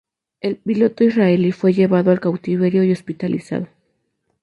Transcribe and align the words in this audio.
El 0.39 0.55
piloto 0.57 1.03
israelí 1.03 1.51
fue 1.51 1.73
llevado 1.73 2.09
al 2.09 2.19
cautiverio 2.19 2.83
y 2.83 2.91
hospitalizado. 2.91 3.67